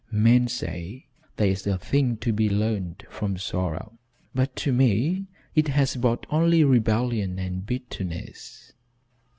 [0.09, 1.05] Men say
[1.35, 3.99] there is a thing to be learned from sorrow,
[4.33, 8.73] but to me it has brought only rebellion and bitterness.